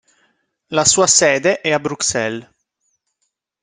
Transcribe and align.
La 0.69 0.83
sua 0.83 1.05
sede 1.05 1.61
è 1.61 1.71
a 1.71 1.79
Bruxelles. 1.79 2.49